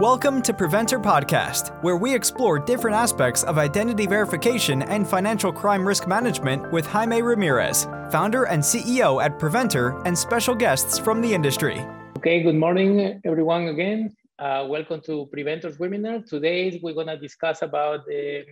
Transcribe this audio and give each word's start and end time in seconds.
Welcome 0.00 0.40
to 0.42 0.54
Preventor 0.54 0.98
Podcast, 0.98 1.78
where 1.82 1.98
we 1.98 2.14
explore 2.14 2.58
different 2.58 2.96
aspects 2.96 3.42
of 3.42 3.58
identity 3.58 4.06
verification 4.06 4.80
and 4.80 5.06
financial 5.06 5.52
crime 5.52 5.86
risk 5.86 6.08
management 6.08 6.72
with 6.72 6.86
Jaime 6.86 7.20
Ramirez, 7.20 7.84
founder 8.10 8.44
and 8.44 8.62
CEO 8.62 9.22
at 9.22 9.38
Preventor, 9.38 10.00
and 10.06 10.16
special 10.16 10.54
guests 10.54 10.98
from 10.98 11.20
the 11.20 11.34
industry. 11.34 11.84
Okay, 12.16 12.42
good 12.42 12.54
morning, 12.54 13.20
everyone, 13.26 13.68
again. 13.68 14.16
Uh, 14.38 14.64
welcome 14.70 15.02
to 15.02 15.26
Preventor's 15.30 15.76
webinar. 15.76 16.26
Today, 16.26 16.80
we're 16.82 16.94
going 16.94 17.08
to 17.08 17.18
discuss 17.18 17.60
about 17.60 18.06
the 18.06 18.46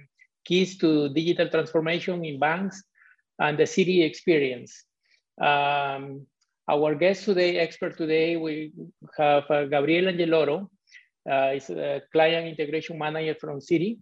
keys 0.45 0.77
to 0.77 1.09
digital 1.15 1.49
transformation 1.49 2.27
in 2.27 2.39
banks 2.39 2.83
and 3.39 3.57
the 3.59 3.65
Citi 3.65 4.05
experience. 4.05 4.85
Um, 5.41 6.27
our 6.69 6.95
guest 6.95 7.25
today, 7.25 7.57
expert 7.57 7.97
today, 7.97 8.37
we 8.37 8.75
have 9.17 9.51
uh, 9.51 9.65
Gabriel 9.65 10.13
Angeloro, 10.13 10.69
uh, 11.31 11.53
is 11.55 11.71
a 11.71 12.03
client 12.13 12.49
integration 12.49 12.99
manager 12.99 13.37
from 13.41 13.61
Citi. 13.61 13.99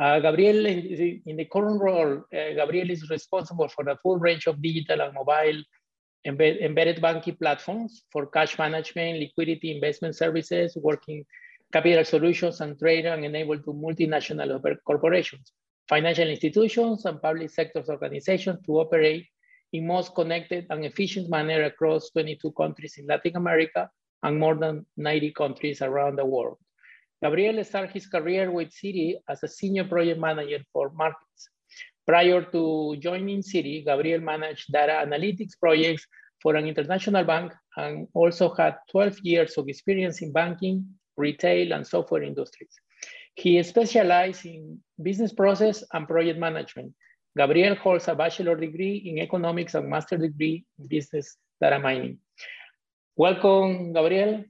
Uh, 0.00 0.18
Gabriel, 0.20 0.66
in, 0.66 1.22
in, 1.26 1.36
the 1.36 1.44
current 1.44 1.80
role, 1.80 2.18
uh, 2.18 2.54
Gabriel 2.54 2.90
is 2.90 3.10
responsible 3.10 3.68
for 3.68 3.84
the 3.84 3.96
full 4.02 4.18
range 4.18 4.46
of 4.46 4.62
digital 4.62 5.00
and 5.02 5.14
mobile 5.14 5.62
embed, 6.26 6.60
embedded 6.62 7.00
banking 7.02 7.36
platforms 7.36 8.02
for 8.10 8.26
cash 8.26 8.58
management, 8.58 9.18
liquidity, 9.18 9.74
investment 9.74 10.16
services, 10.16 10.76
working 10.80 11.24
capital 11.72 12.04
solutions 12.04 12.60
and 12.60 12.78
trade 12.78 13.06
and 13.06 13.24
enable 13.24 13.58
to 13.58 13.72
multinational 13.72 14.60
corporations, 14.86 15.52
financial 15.88 16.28
institutions, 16.28 17.04
and 17.04 17.20
public 17.22 17.50
sector 17.50 17.82
organizations 17.88 18.58
to 18.66 18.80
operate 18.80 19.26
in 19.72 19.86
most 19.86 20.14
connected 20.14 20.66
and 20.70 20.84
efficient 20.84 21.28
manner 21.28 21.64
across 21.64 22.10
22 22.10 22.50
countries 22.52 22.94
in 22.98 23.06
Latin 23.06 23.36
America 23.36 23.88
and 24.22 24.38
more 24.38 24.54
than 24.54 24.86
90 24.96 25.32
countries 25.32 25.82
around 25.82 26.16
the 26.16 26.24
world. 26.24 26.58
Gabriel 27.22 27.62
started 27.64 27.92
his 27.92 28.06
career 28.06 28.50
with 28.50 28.70
Citi 28.70 29.14
as 29.28 29.42
a 29.42 29.48
senior 29.48 29.84
project 29.84 30.18
manager 30.18 30.60
for 30.72 30.90
markets. 30.90 31.50
Prior 32.06 32.42
to 32.42 32.96
joining 32.98 33.42
Citi, 33.42 33.84
Gabriel 33.84 34.20
managed 34.20 34.72
data 34.72 35.04
analytics 35.06 35.58
projects 35.60 36.06
for 36.42 36.56
an 36.56 36.66
international 36.66 37.24
bank 37.24 37.52
and 37.76 38.08
also 38.14 38.52
had 38.54 38.76
12 38.90 39.18
years 39.22 39.58
of 39.58 39.68
experience 39.68 40.22
in 40.22 40.32
banking, 40.32 40.86
retail, 41.16 41.72
and 41.72 41.86
software 41.86 42.22
industries. 42.22 42.74
He 43.34 43.62
specialized 43.62 44.46
in 44.46 44.80
business 45.02 45.32
process 45.32 45.84
and 45.92 46.08
project 46.08 46.38
management. 46.38 46.94
Gabriel 47.36 47.74
holds 47.74 48.08
a 48.08 48.14
bachelor 48.14 48.56
degree 48.56 48.96
in 48.96 49.18
economics 49.18 49.74
and 49.74 49.88
master 49.88 50.16
degree 50.16 50.64
in 50.78 50.86
business 50.88 51.36
data 51.60 51.78
mining. 51.78 52.18
Welcome, 53.16 53.92
Gabriel. 53.92 54.44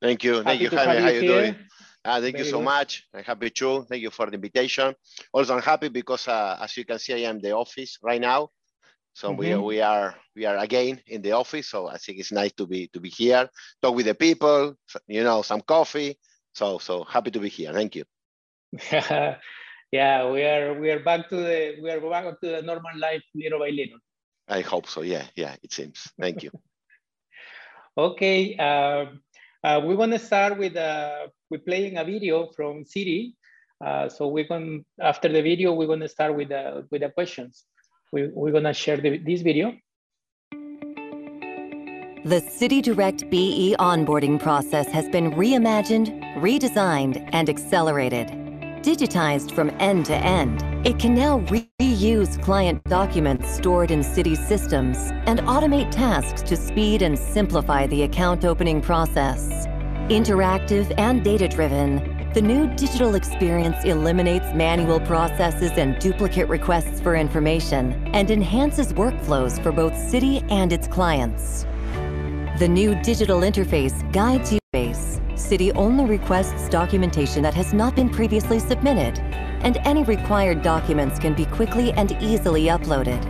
Thank 0.00 0.24
you. 0.24 0.42
Thank 0.42 0.60
you, 0.60 0.70
Jaime. 0.70 1.00
How 1.00 1.08
you 1.08 1.20
here. 1.20 1.40
doing? 1.40 1.56
Uh, 2.04 2.20
thank 2.20 2.36
Very 2.36 2.44
you 2.44 2.50
so 2.50 2.58
good. 2.58 2.64
much. 2.64 3.04
I'm 3.12 3.24
happy 3.24 3.50
too. 3.50 3.84
Thank 3.88 4.02
you 4.02 4.10
for 4.10 4.26
the 4.26 4.34
invitation. 4.34 4.94
Also, 5.32 5.54
I'm 5.54 5.62
happy 5.62 5.88
because 5.88 6.28
uh, 6.28 6.58
as 6.60 6.76
you 6.76 6.84
can 6.84 6.98
see, 6.98 7.14
I 7.14 7.28
am 7.28 7.36
in 7.36 7.42
the 7.42 7.52
office 7.52 7.98
right 8.02 8.20
now. 8.20 8.50
So 9.12 9.28
mm 9.28 9.34
-hmm. 9.34 9.38
we, 9.40 9.46
mm-hmm. 9.46 9.64
we 9.64 9.82
are 9.82 10.14
we 10.36 10.46
are 10.46 10.58
again 10.58 11.00
in 11.06 11.22
the 11.22 11.32
office. 11.32 11.68
So 11.68 11.88
I 11.88 11.98
think 11.98 12.18
it's 12.18 12.30
nice 12.30 12.54
to 12.54 12.66
be 12.66 12.88
to 12.92 13.00
be 13.00 13.08
here, 13.08 13.48
talk 13.80 13.96
with 13.96 14.06
the 14.06 14.14
people, 14.14 14.76
you 15.08 15.24
know, 15.24 15.42
some 15.42 15.62
coffee. 15.62 16.18
So 16.52 16.78
so 16.78 17.04
happy 17.04 17.30
to 17.30 17.40
be 17.40 17.48
here. 17.48 17.72
Thank 17.72 17.94
you. 17.96 18.04
yeah, 19.90 20.30
we 20.32 20.44
are 20.44 20.78
we 20.80 20.92
are 20.92 21.02
back 21.02 21.28
to 21.28 21.36
the 21.36 21.80
we 21.82 21.90
are 21.90 22.00
back 22.00 22.24
to 22.40 22.46
the 22.54 22.62
normal 22.62 22.96
life 22.98 23.24
little 23.34 23.58
by 23.58 23.70
little. 23.70 23.98
I 24.48 24.60
hope 24.62 24.86
so. 24.86 25.02
Yeah, 25.02 25.26
yeah, 25.34 25.56
it 25.62 25.72
seems. 25.72 26.12
Thank 26.20 26.42
you. 26.42 26.50
Okay, 27.98 28.54
uh, 28.58 29.06
uh, 29.64 29.80
we 29.80 29.94
want 29.94 30.12
to 30.12 30.18
start 30.18 30.58
with 30.58 30.76
uh, 30.76 31.28
with 31.50 31.64
playing 31.64 31.96
a 31.96 32.04
video 32.04 32.50
from. 32.54 32.84
Uh, 33.84 34.08
so 34.08 34.28
we're 34.28 34.44
going 34.44 34.84
after 35.00 35.28
the 35.28 35.40
video, 35.40 35.72
we're 35.72 35.86
going 35.86 36.00
to 36.00 36.08
start 36.08 36.36
with 36.36 36.50
the 36.50 36.86
with 36.90 37.00
the 37.00 37.08
questions. 37.08 37.64
We, 38.12 38.28
we're 38.28 38.52
going 38.52 38.64
to 38.64 38.74
share 38.74 38.98
the, 38.98 39.16
this 39.18 39.40
video. 39.40 39.74
The 42.24 42.42
Citi 42.42 42.82
Direct 42.82 43.30
BE 43.30 43.76
onboarding 43.78 44.42
process 44.42 44.88
has 44.88 45.08
been 45.08 45.32
reimagined, 45.32 46.22
redesigned, 46.36 47.26
and 47.32 47.48
accelerated. 47.48 48.28
Digitized 48.82 49.52
from 49.52 49.70
end 49.78 50.06
to 50.06 50.16
end, 50.16 50.60
it 50.84 50.98
can 50.98 51.14
now 51.14 51.40
reuse 51.40 52.40
client 52.42 52.82
documents 52.84 53.50
stored 53.54 53.90
in 53.90 54.00
Citi 54.00 54.36
systems 54.36 54.96
and 55.26 55.40
automate 55.40 55.90
tasks 55.90 56.42
to 56.42 56.56
speed 56.56 57.02
and 57.02 57.18
simplify 57.18 57.86
the 57.86 58.02
account 58.02 58.44
opening 58.44 58.80
process. 58.80 59.66
Interactive 60.08 60.92
and 60.98 61.24
data-driven, 61.24 62.30
the 62.32 62.42
new 62.42 62.66
digital 62.76 63.14
experience 63.14 63.84
eliminates 63.84 64.52
manual 64.54 65.00
processes 65.00 65.72
and 65.72 65.98
duplicate 65.98 66.48
requests 66.48 67.00
for 67.00 67.16
information 67.16 67.92
and 68.14 68.30
enhances 68.30 68.92
workflows 68.92 69.60
for 69.62 69.72
both 69.72 69.92
Citi 69.94 70.46
and 70.50 70.72
its 70.72 70.86
clients. 70.86 71.64
The 72.58 72.68
new 72.68 72.94
digital 73.02 73.40
interface 73.40 73.96
guides 74.12 74.52
you. 74.52 74.58
Citi 74.74 75.74
only 75.74 76.04
requests 76.04 76.68
documentation 76.68 77.42
that 77.42 77.54
has 77.54 77.72
not 77.72 77.96
been 77.96 78.10
previously 78.10 78.58
submitted 78.58 79.18
and 79.60 79.78
any 79.84 80.02
required 80.04 80.62
documents 80.62 81.18
can 81.18 81.34
be 81.34 81.46
quickly 81.46 81.92
and 81.92 82.12
easily 82.20 82.64
uploaded. 82.64 83.22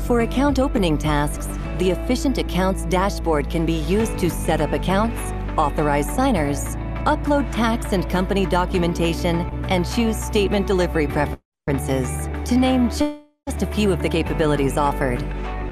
For 0.00 0.20
account 0.20 0.58
opening 0.58 0.98
tasks, 0.98 1.46
the 1.78 1.90
Efficient 1.90 2.38
Accounts 2.38 2.84
dashboard 2.86 3.50
can 3.50 3.66
be 3.66 3.80
used 3.84 4.18
to 4.18 4.30
set 4.30 4.60
up 4.60 4.72
accounts, 4.72 5.20
authorize 5.58 6.08
signers, 6.14 6.76
upload 7.06 7.50
tax 7.52 7.92
and 7.92 8.08
company 8.08 8.46
documentation, 8.46 9.40
and 9.68 9.86
choose 9.86 10.16
statement 10.16 10.66
delivery 10.66 11.06
preferences, 11.06 12.28
to 12.48 12.56
name 12.56 12.88
just 12.88 13.62
a 13.62 13.66
few 13.66 13.92
of 13.92 14.02
the 14.02 14.08
capabilities 14.08 14.76
offered. 14.76 15.22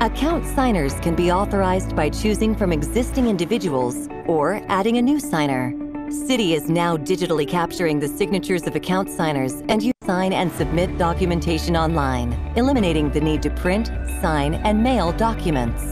Account 0.01 0.45
signers 0.45 0.95
can 1.01 1.15
be 1.15 1.31
authorized 1.31 1.95
by 1.95 2.11
choosing 2.11 2.55
from 2.55 2.73
existing 2.73 3.27
individuals 3.29 4.09
or 4.27 4.61
adding 4.69 4.97
a 4.99 5.03
new 5.03 5.21
signer. 5.21 5.75
Citi 6.11 6.53
is 6.53 6.69
now 6.69 6.99
digitally 6.99 7.49
capturing 7.49 7.99
the 7.99 8.09
signatures 8.09 8.67
of 8.67 8.77
account 8.77 9.09
signers 9.09 9.63
and 9.71 9.83
you 9.83 9.91
sign 10.05 10.35
and 10.35 10.53
submit 10.53 10.99
documentation 10.99 11.77
online, 11.77 12.33
eliminating 12.57 13.11
the 13.11 13.21
need 13.21 13.41
to 13.43 13.49
print, 13.49 13.87
sign, 14.21 14.55
and 14.55 14.83
mail 14.83 15.13
documents. 15.13 15.83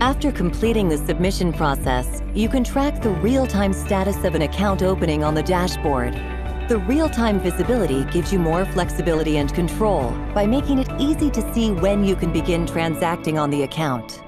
After 0.00 0.32
completing 0.32 0.88
the 0.88 0.98
submission 0.98 1.52
process, 1.52 2.20
you 2.34 2.48
can 2.48 2.64
track 2.64 3.00
the 3.00 3.10
real-time 3.10 3.72
status 3.72 4.24
of 4.24 4.34
an 4.34 4.42
account 4.42 4.82
opening 4.82 5.22
on 5.22 5.34
the 5.34 5.42
dashboard. 5.42 6.14
The 6.68 6.78
real-time 6.78 7.38
visibility 7.38 8.04
gives 8.06 8.32
you 8.32 8.40
more 8.40 8.64
flexibility 8.64 9.36
and 9.36 9.54
control 9.54 10.10
by 10.34 10.46
making 10.46 10.80
it 10.80 10.88
easy 10.98 11.30
to 11.30 11.54
see 11.54 11.70
when 11.70 12.04
you 12.04 12.16
can 12.16 12.32
begin 12.32 12.66
transacting 12.66 13.38
on 13.38 13.50
the 13.50 13.62
account. 13.62 14.20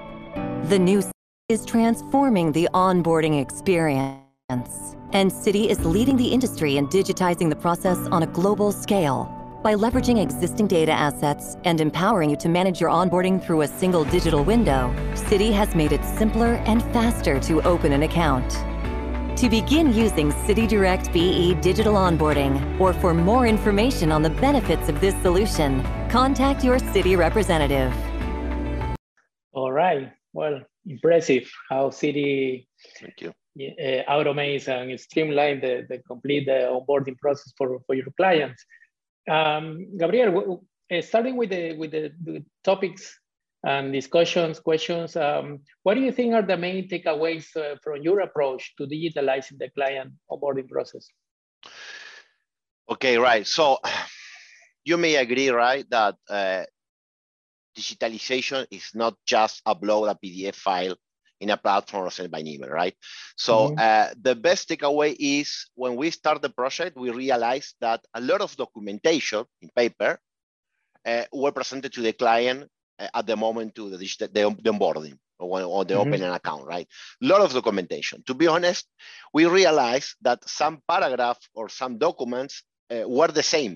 The 0.68 0.78
new 0.78 1.02
is 1.48 1.66
transforming 1.66 2.52
the 2.52 2.68
onboarding 2.72 3.40
experience 3.42 4.23
and 4.50 5.30
Citi 5.30 5.68
is 5.68 5.82
leading 5.86 6.18
the 6.18 6.28
industry 6.28 6.76
in 6.76 6.86
digitizing 6.88 7.48
the 7.48 7.56
process 7.56 7.96
on 8.08 8.24
a 8.24 8.26
global 8.26 8.72
scale. 8.72 9.30
By 9.62 9.74
leveraging 9.74 10.20
existing 10.20 10.66
data 10.66 10.92
assets 10.92 11.56
and 11.64 11.80
empowering 11.80 12.28
you 12.28 12.36
to 12.36 12.50
manage 12.50 12.78
your 12.78 12.90
onboarding 12.90 13.42
through 13.42 13.62
a 13.62 13.66
single 13.66 14.04
digital 14.04 14.44
window, 14.44 14.94
Citi 15.14 15.50
has 15.50 15.74
made 15.74 15.92
it 15.92 16.04
simpler 16.04 16.56
and 16.66 16.82
faster 16.92 17.40
to 17.40 17.62
open 17.62 17.92
an 17.92 18.02
account. 18.02 18.50
To 19.38 19.48
begin 19.48 19.94
using 19.94 20.30
Citi 20.30 20.68
Direct 20.68 21.10
BE 21.14 21.54
digital 21.62 21.94
onboarding, 21.94 22.78
or 22.78 22.92
for 22.92 23.14
more 23.14 23.46
information 23.46 24.12
on 24.12 24.20
the 24.20 24.30
benefits 24.30 24.90
of 24.90 25.00
this 25.00 25.14
solution, 25.22 25.82
contact 26.10 26.62
your 26.62 26.78
Citi 26.78 27.16
representative. 27.16 27.94
All 29.52 29.72
right. 29.72 30.12
Well, 30.34 30.60
impressive 30.84 31.50
how 31.70 31.88
Citi 31.88 32.66
Thank 33.00 33.22
you 33.22 33.32
uh, 33.60 34.02
automate 34.10 34.66
and 34.68 34.98
streamline 34.98 35.60
the, 35.60 35.86
the 35.88 35.98
complete 35.98 36.46
the 36.46 36.68
onboarding 36.72 37.16
process 37.18 37.52
for, 37.56 37.78
for 37.86 37.94
your 37.94 38.08
clients. 38.16 38.64
Um, 39.30 39.96
Gabriel, 39.96 40.64
uh, 40.92 41.00
starting 41.00 41.36
with 41.36 41.50
the 41.50 41.76
with 41.76 41.92
the, 41.92 42.12
the, 42.24 42.44
topics 42.62 43.18
and 43.64 43.92
discussions, 43.92 44.60
questions, 44.60 45.16
um, 45.16 45.60
what 45.82 45.94
do 45.94 46.00
you 46.00 46.12
think 46.12 46.34
are 46.34 46.42
the 46.42 46.56
main 46.56 46.88
takeaways 46.88 47.56
uh, 47.56 47.76
from 47.82 48.02
your 48.02 48.20
approach 48.20 48.74
to 48.76 48.86
digitalizing 48.86 49.58
the 49.58 49.70
client 49.70 50.12
onboarding 50.30 50.68
process? 50.68 51.08
Okay, 52.90 53.16
right. 53.16 53.46
So 53.46 53.78
you 54.84 54.96
may 54.98 55.16
agree, 55.16 55.48
right, 55.48 55.88
that 55.90 56.16
uh, 56.28 56.64
digitalization 57.78 58.66
is 58.70 58.90
not 58.94 59.14
just 59.26 59.64
upload 59.64 60.10
a 60.10 60.18
PDF 60.22 60.54
file 60.54 60.96
in 61.44 61.50
a 61.50 61.56
platform 61.56 62.06
or 62.06 62.10
sent 62.10 62.30
by 62.30 62.40
email, 62.40 62.72
right? 62.82 62.96
So 63.36 63.54
mm 63.54 63.76
-hmm. 63.76 63.84
uh, 63.86 64.06
the 64.28 64.34
best 64.46 64.62
takeaway 64.70 65.12
is 65.38 65.48
when 65.82 65.92
we 66.00 66.08
start 66.20 66.38
the 66.46 66.54
project, 66.60 66.92
we 67.04 67.10
realized 67.24 67.72
that 67.86 68.00
a 68.18 68.20
lot 68.30 68.40
of 68.46 68.50
documentation 68.64 69.42
in 69.62 69.68
paper 69.82 70.10
uh, 71.10 71.24
were 71.40 71.54
presented 71.58 71.90
to 71.96 72.02
the 72.08 72.14
client 72.22 72.60
uh, 73.02 73.18
at 73.18 73.24
the 73.30 73.36
moment 73.36 73.68
to 73.78 73.84
the, 73.92 73.98
digital, 74.04 74.28
the, 74.36 74.42
the 74.64 74.70
onboarding, 74.72 75.16
or, 75.38 75.62
or 75.74 75.84
they 75.84 75.94
mm-hmm. 75.94 76.14
open 76.14 76.22
an 76.28 76.34
account, 76.40 76.64
right? 76.74 76.88
A 77.24 77.26
lot 77.32 77.40
of 77.46 77.50
documentation. 77.58 78.16
To 78.28 78.34
be 78.42 78.46
honest, 78.56 78.84
we 79.36 79.42
realized 79.60 80.10
that 80.26 80.38
some 80.60 80.74
paragraph 80.92 81.38
or 81.58 81.66
some 81.80 81.92
documents 81.98 82.54
uh, 82.94 83.04
were 83.16 83.32
the 83.40 83.48
same. 83.54 83.74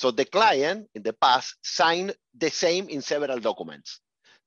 So 0.00 0.06
the 0.10 0.26
client 0.36 0.78
in 0.96 1.02
the 1.08 1.16
past 1.24 1.48
signed 1.62 2.10
the 2.42 2.50
same 2.50 2.84
in 2.94 3.00
several 3.02 3.38
documents. 3.50 3.88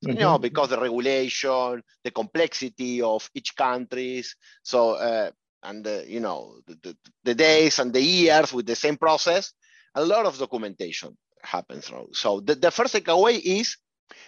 Mm-hmm. 0.04 0.16
You 0.16 0.24
know, 0.24 0.38
because 0.38 0.68
the 0.68 0.80
regulation, 0.80 1.82
the 2.04 2.10
complexity 2.10 3.02
of 3.02 3.28
each 3.34 3.56
countries. 3.56 4.36
So, 4.62 4.92
uh, 4.92 5.30
and 5.64 5.84
the, 5.84 6.04
you 6.06 6.20
know, 6.20 6.60
the, 6.66 6.78
the, 6.82 6.96
the, 7.24 7.34
days 7.34 7.80
and 7.80 7.92
the 7.92 8.00
years 8.00 8.52
with 8.52 8.66
the 8.66 8.76
same 8.76 8.96
process, 8.96 9.52
a 9.96 10.04
lot 10.04 10.24
of 10.24 10.38
documentation 10.38 11.16
happens. 11.42 11.90
So 12.12 12.40
the, 12.40 12.54
the 12.54 12.70
first 12.70 12.94
takeaway 12.94 13.40
is 13.42 13.76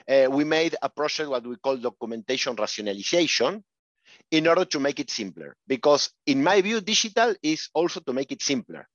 uh, 0.09 0.29
we 0.31 0.45
made 0.45 0.75
a 0.83 0.89
project 0.89 1.31
what 1.31 1.47
we 1.47 1.57
call 1.57 1.77
documentation 1.77 2.57
rationalization 2.57 3.63
in 4.31 4.47
order 4.47 4.65
to 4.65 4.81
make 4.81 4.99
it 4.99 5.11
simpler. 5.11 5.57
Because 5.67 6.11
in 6.27 6.43
my 6.43 6.61
view, 6.61 6.81
digital 6.81 7.35
is 7.43 7.69
also 7.75 8.01
to 8.01 8.13
make 8.13 8.33
it 8.33 8.43
simpler. 8.43 8.89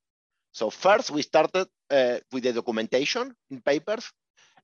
So 0.51 0.69
first 0.69 1.11
we 1.11 1.21
started 1.21 1.67
uh, 1.89 2.17
with 2.31 2.43
the 2.43 2.53
documentation 2.53 3.33
in 3.49 3.61
papers. 3.61 4.11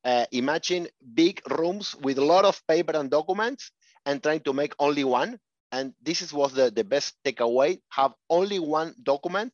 Uh, 0.03 0.25
imagine 0.31 0.87
big 1.13 1.41
rooms 1.49 1.95
with 2.01 2.17
a 2.17 2.25
lot 2.25 2.45
of 2.45 2.61
paper 2.67 2.93
and 2.95 3.11
documents 3.11 3.71
and 4.05 4.21
trying 4.23 4.39
to 4.41 4.53
make 4.53 4.73
only 4.79 5.03
one. 5.03 5.37
And 5.71 5.93
this 6.01 6.21
is 6.21 6.33
was 6.33 6.53
the, 6.53 6.69
the 6.71 6.83
best 6.83 7.15
takeaway, 7.23 7.79
have 7.89 8.13
only 8.29 8.59
one 8.59 8.93
document 9.03 9.53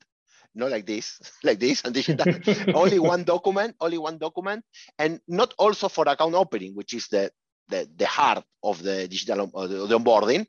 not 0.57 0.71
like 0.71 0.85
this, 0.85 1.19
like 1.43 1.59
this, 1.59 1.83
and 1.83 1.93
digital. 1.93 2.25
only 2.75 2.99
one 2.99 3.23
document, 3.23 3.75
only 3.79 3.97
one 3.97 4.17
document, 4.17 4.65
and 4.97 5.19
not 5.27 5.53
also 5.57 5.87
for 5.87 6.05
account 6.07 6.33
opening, 6.33 6.75
which 6.75 6.93
is 6.93 7.07
the 7.07 7.31
the, 7.69 7.87
the 7.97 8.05
heart 8.05 8.43
of 8.63 8.81
the 8.81 9.07
digital 9.07 9.51
uh, 9.53 9.67
the, 9.67 9.87
the 9.87 9.99
onboarding. 9.99 10.45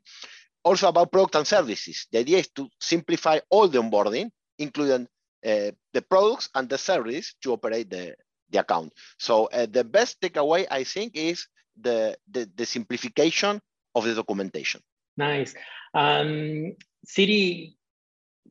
Also 0.63 0.89
about 0.89 1.11
product 1.11 1.35
and 1.35 1.47
services. 1.47 2.07
The 2.11 2.19
idea 2.19 2.39
is 2.39 2.49
to 2.55 2.67
simplify 2.79 3.39
all 3.49 3.67
the 3.67 3.81
onboarding, 3.81 4.29
including 4.57 5.07
uh, 5.45 5.71
the 5.93 6.01
products 6.01 6.49
and 6.53 6.67
the 6.67 6.77
service 6.77 7.35
to 7.43 7.53
operate 7.53 7.89
the, 7.89 8.15
the 8.49 8.59
account. 8.59 8.93
So 9.17 9.45
uh, 9.45 9.67
the 9.69 9.83
best 9.83 10.21
takeaway, 10.21 10.67
I 10.69 10.83
think, 10.83 11.15
is 11.15 11.47
the, 11.79 12.17
the, 12.29 12.49
the 12.55 12.65
simplification 12.65 13.61
of 13.95 14.05
the 14.05 14.15
documentation. 14.15 14.81
Nice. 15.17 15.53
Um, 15.93 16.75
Citi 17.05 17.75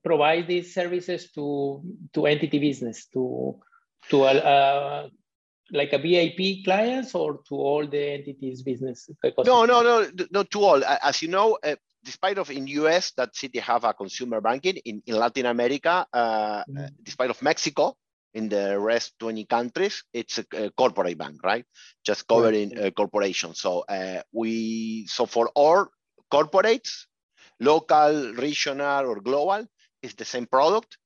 provide 0.03 0.47
these 0.47 0.73
services 0.75 1.31
to 1.33 1.83
to 2.13 2.27
entity 2.27 2.59
business 2.59 3.07
to 3.13 3.59
to 4.11 4.25
uh, 4.25 5.09
like 5.71 5.93
a 5.93 5.99
VIP 5.99 6.65
clients 6.65 7.15
or 7.15 7.41
to 7.49 7.55
all 7.55 7.87
the 7.87 8.13
entities 8.15 8.63
business? 8.63 9.11
No, 9.45 9.67
no, 9.67 9.83
no, 9.83 10.07
not 10.31 10.51
to 10.51 10.61
all. 10.61 10.83
As 10.85 11.21
you 11.23 11.29
know, 11.29 11.59
uh, 11.63 11.77
despite 12.03 12.39
of 12.39 12.51
in 12.51 12.67
US 12.67 13.13
that 13.13 13.35
Citi 13.35 13.61
have 13.61 13.85
a 13.85 13.93
consumer 13.93 14.41
banking 14.41 14.77
in, 14.77 15.03
in 15.07 15.17
Latin 15.17 15.47
America, 15.47 16.07
uh, 16.13 16.65
mm. 16.65 16.89
despite 17.03 17.31
of 17.31 17.43
Mexico, 17.43 17.97
in 18.39 18.49
the 18.49 18.79
rest 18.79 19.19
20 19.19 19.45
countries, 19.47 20.05
it's 20.13 20.39
a, 20.39 20.45
a 20.67 20.71
corporate 20.71 21.19
bank, 21.19 21.41
right? 21.43 21.65
Just 22.05 22.27
covering 22.29 22.71
right. 22.71 22.87
uh, 22.87 22.91
corporations. 22.93 23.61
So 23.61 23.85
uh, 23.89 24.23
we, 24.33 25.07
so 25.07 25.27
for 25.27 25.51
all 25.57 25.89
corporates, 26.33 27.07
local, 27.59 28.33
regional, 28.35 29.07
or 29.11 29.21
global, 29.21 29.67
is 30.03 30.15
the 30.15 30.25
same 30.25 30.47
product. 30.47 30.99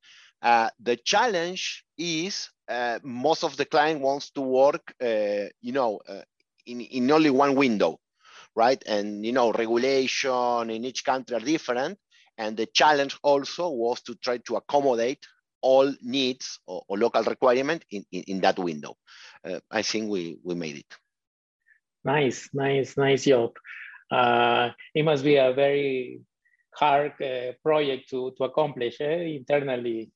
Uh, 0.42 0.68
the 0.78 0.96
challenge 0.96 1.84
is 1.96 2.50
uh, 2.68 2.98
most 3.02 3.44
of 3.44 3.56
the 3.56 3.64
client 3.64 4.00
wants 4.02 4.30
to 4.32 4.42
work, 4.42 4.94
uh, 5.00 5.46
you 5.62 5.72
know, 5.72 6.00
uh, 6.06 6.22
in, 6.66 6.80
in 6.82 7.10
only 7.10 7.30
one 7.30 7.54
window, 7.54 7.98
right? 8.54 8.82
And, 8.86 9.24
you 9.24 9.32
know, 9.32 9.52
regulation 9.52 10.68
in 10.68 10.84
each 10.84 11.02
country 11.04 11.36
are 11.36 11.40
different. 11.40 11.98
And 12.36 12.56
the 12.56 12.66
challenge 12.66 13.16
also 13.22 13.70
was 13.70 14.02
to 14.02 14.14
try 14.16 14.38
to 14.46 14.56
accommodate 14.56 15.24
all 15.62 15.92
needs 16.02 16.58
or, 16.66 16.82
or 16.88 16.98
local 16.98 17.22
requirement 17.22 17.84
in, 17.90 18.04
in, 18.12 18.22
in 18.24 18.40
that 18.40 18.58
window. 18.58 18.96
Uh, 19.48 19.60
I 19.70 19.82
think 19.82 20.10
we, 20.10 20.38
we 20.42 20.54
made 20.54 20.76
it. 20.76 20.94
Nice, 22.04 22.48
nice, 22.52 22.96
nice 22.96 23.24
job. 23.24 23.52
Uh, 24.10 24.70
it 24.94 25.04
must 25.04 25.24
be 25.24 25.36
a 25.36 25.52
very 25.52 26.20
hard 26.74 27.12
uh, 27.22 27.52
project 27.62 28.10
to, 28.10 28.32
to 28.36 28.44
accomplish 28.44 29.00
eh, 29.00 29.36
internally. 29.38 30.10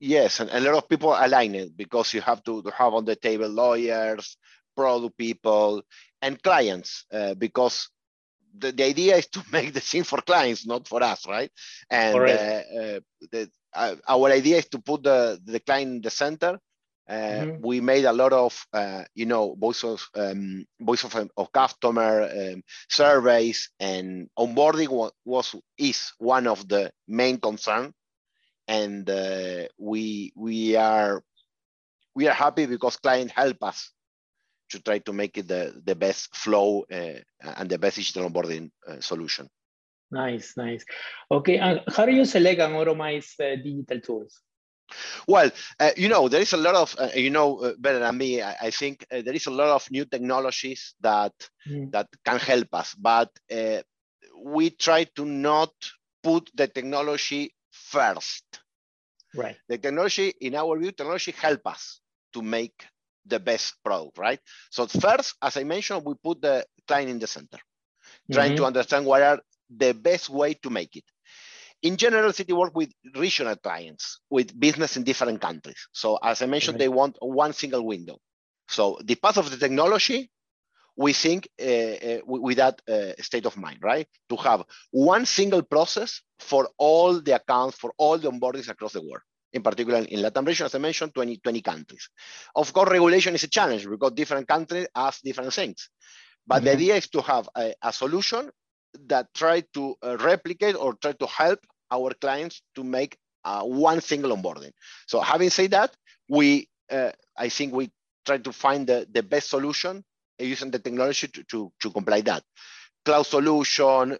Yes, 0.00 0.40
and 0.40 0.50
a 0.50 0.60
lot 0.60 0.74
of 0.74 0.88
people 0.88 1.16
align 1.18 1.54
it 1.54 1.76
because 1.76 2.14
you 2.14 2.20
have 2.20 2.42
to, 2.44 2.62
to 2.62 2.70
have 2.70 2.94
on 2.94 3.04
the 3.04 3.16
table 3.16 3.48
lawyers, 3.48 4.36
product 4.76 5.18
people, 5.18 5.82
and 6.22 6.40
clients 6.40 7.04
uh, 7.12 7.34
because 7.34 7.88
the, 8.56 8.72
the 8.72 8.84
idea 8.84 9.16
is 9.16 9.26
to 9.28 9.42
make 9.52 9.72
the 9.72 9.80
thing 9.80 10.04
for 10.04 10.20
clients, 10.20 10.66
not 10.66 10.86
for 10.86 11.02
us, 11.02 11.26
right? 11.26 11.50
And 11.90 12.16
uh, 12.16 12.20
uh, 12.20 13.00
the, 13.32 13.50
uh, 13.74 13.94
our 14.08 14.30
idea 14.30 14.58
is 14.58 14.66
to 14.66 14.78
put 14.78 15.02
the, 15.02 15.40
the 15.44 15.60
client 15.60 15.96
in 15.96 16.00
the 16.02 16.10
center 16.10 16.58
uh, 17.08 17.12
mm-hmm. 17.14 17.66
We 17.66 17.80
made 17.80 18.04
a 18.04 18.12
lot 18.12 18.34
of, 18.34 18.66
uh, 18.72 19.04
you 19.14 19.24
know, 19.24 19.54
voice 19.54 19.82
of 19.82 20.06
um, 20.14 20.66
voice 20.78 21.04
of, 21.04 21.30
of 21.38 21.52
customer 21.52 22.28
um, 22.30 22.62
surveys, 22.90 23.70
and 23.80 24.28
onboarding 24.38 24.88
was, 24.88 25.12
was, 25.24 25.54
is 25.78 26.12
one 26.18 26.46
of 26.46 26.68
the 26.68 26.92
main 27.06 27.38
concern, 27.38 27.94
and 28.66 29.08
uh, 29.08 29.68
we 29.78 30.32
we 30.36 30.76
are 30.76 31.22
we 32.14 32.28
are 32.28 32.34
happy 32.34 32.66
because 32.66 32.98
client 32.98 33.30
help 33.30 33.62
us 33.62 33.90
to 34.68 34.78
try 34.80 34.98
to 34.98 35.12
make 35.14 35.38
it 35.38 35.48
the 35.48 35.80
the 35.86 35.94
best 35.94 36.36
flow 36.36 36.84
uh, 36.92 37.20
and 37.56 37.70
the 37.70 37.78
best 37.78 37.96
digital 37.96 38.28
onboarding 38.28 38.70
uh, 38.86 39.00
solution. 39.00 39.48
Nice, 40.10 40.56
nice. 40.56 40.84
Okay, 41.30 41.58
and 41.58 41.82
how 41.94 42.06
do 42.06 42.12
you 42.12 42.24
select 42.24 42.60
and 42.60 42.74
automate 42.74 43.28
uh, 43.40 43.56
digital 43.62 44.00
tools? 44.00 44.40
Well, 45.26 45.50
uh, 45.78 45.90
you 45.96 46.08
know, 46.08 46.28
there 46.28 46.40
is 46.40 46.52
a 46.54 46.56
lot 46.56 46.74
of, 46.74 46.96
uh, 46.98 47.10
you 47.14 47.30
know, 47.30 47.58
uh, 47.58 47.72
better 47.78 47.98
than 47.98 48.16
me, 48.16 48.40
I, 48.40 48.56
I 48.62 48.70
think 48.70 49.06
uh, 49.12 49.22
there 49.22 49.34
is 49.34 49.46
a 49.46 49.50
lot 49.50 49.68
of 49.68 49.90
new 49.90 50.06
technologies 50.06 50.94
that 51.00 51.34
mm. 51.68 51.90
that 51.92 52.08
can 52.24 52.38
help 52.38 52.68
us, 52.72 52.94
but 52.94 53.30
uh, 53.52 53.82
we 54.42 54.70
try 54.70 55.04
to 55.16 55.24
not 55.24 55.72
put 56.22 56.50
the 56.54 56.66
technology 56.66 57.54
first. 57.70 58.44
Right. 59.34 59.56
The 59.68 59.76
technology, 59.76 60.32
in 60.40 60.54
our 60.54 60.78
view, 60.78 60.92
technology 60.92 61.32
help 61.32 61.66
us 61.66 62.00
to 62.32 62.40
make 62.40 62.86
the 63.26 63.38
best 63.38 63.74
product, 63.84 64.16
right? 64.16 64.40
So 64.70 64.86
first, 64.86 65.34
as 65.42 65.58
I 65.58 65.64
mentioned, 65.64 66.02
we 66.04 66.14
put 66.14 66.40
the 66.40 66.64
client 66.86 67.10
in 67.10 67.18
the 67.18 67.26
center, 67.26 67.58
trying 68.32 68.52
mm 68.52 68.54
-hmm. 68.54 68.60
to 68.60 68.66
understand 68.66 69.04
what 69.04 69.22
are 69.22 69.40
the 69.68 69.92
best 69.92 70.28
way 70.28 70.54
to 70.54 70.70
make 70.70 70.96
it. 70.96 71.04
In 71.82 71.96
general, 71.96 72.32
Citi 72.32 72.52
work 72.52 72.74
with 72.74 72.90
regional 73.14 73.56
clients, 73.56 74.20
with 74.30 74.58
business 74.58 74.96
in 74.96 75.04
different 75.04 75.40
countries. 75.40 75.88
So 75.92 76.18
as 76.22 76.42
I 76.42 76.46
mentioned, 76.46 76.74
right. 76.74 76.80
they 76.80 76.88
want 76.88 77.16
one 77.20 77.52
single 77.52 77.86
window. 77.86 78.18
So 78.68 78.98
the 79.04 79.14
path 79.14 79.36
of 79.36 79.50
the 79.50 79.56
technology, 79.56 80.30
we 80.96 81.12
think 81.12 81.48
uh, 81.60 81.64
uh, 81.64 82.18
with 82.24 82.56
that 82.56 82.82
uh, 82.88 83.12
state 83.22 83.46
of 83.46 83.56
mind, 83.56 83.78
right? 83.82 84.08
To 84.30 84.36
have 84.36 84.64
one 84.90 85.24
single 85.24 85.62
process 85.62 86.20
for 86.40 86.68
all 86.78 87.20
the 87.20 87.36
accounts, 87.36 87.78
for 87.78 87.92
all 87.96 88.18
the 88.18 88.28
onboardings 88.28 88.68
across 88.68 88.94
the 88.94 89.00
world. 89.00 89.22
In 89.52 89.62
particular, 89.62 90.00
in 90.00 90.20
Latin 90.20 90.44
region, 90.44 90.66
as 90.66 90.74
I 90.74 90.78
mentioned, 90.78 91.14
20, 91.14 91.38
20 91.38 91.62
countries. 91.62 92.10
Of 92.54 92.72
course, 92.72 92.90
regulation 92.90 93.34
is 93.34 93.44
a 93.44 93.48
challenge 93.48 93.88
because 93.88 94.12
different 94.12 94.48
countries 94.48 94.88
ask 94.94 95.22
different 95.22 95.54
things. 95.54 95.88
But 96.46 96.56
mm 96.56 96.60
-hmm. 96.60 96.64
the 96.64 96.70
mm-hmm. 96.70 96.82
idea 96.82 96.96
is 96.96 97.08
to 97.10 97.20
have 97.22 97.48
a, 97.54 97.74
a 97.80 97.92
solution 97.92 98.50
that 99.08 99.32
try 99.34 99.62
to 99.74 99.94
uh, 100.02 100.16
replicate 100.18 100.76
or 100.76 100.94
try 100.94 101.12
to 101.12 101.26
help 101.26 101.60
our 101.90 102.12
clients 102.20 102.62
to 102.74 102.84
make 102.84 103.16
uh, 103.44 103.62
one 103.62 104.00
single 104.00 104.36
onboarding. 104.36 104.72
So 105.06 105.20
having 105.20 105.50
said 105.50 105.70
that, 105.72 105.94
we 106.28 106.68
uh, 106.90 107.12
I 107.36 107.48
think 107.48 107.74
we 107.74 107.90
try 108.24 108.38
to 108.38 108.52
find 108.52 108.86
the, 108.86 109.06
the 109.12 109.22
best 109.22 109.48
solution 109.50 110.04
using 110.38 110.70
the 110.70 110.78
technology 110.78 111.28
to, 111.28 111.42
to, 111.44 111.72
to 111.80 111.90
comply 111.90 112.20
that. 112.22 112.42
Cloud 113.04 113.24
solution, 113.24 114.18